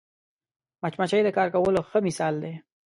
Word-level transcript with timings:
مچمچۍ 0.81 1.21
د 1.23 1.29
کار 1.37 1.47
کولو 1.53 1.81
ښه 1.89 1.99
مثال 2.07 2.33
دی 2.43 2.53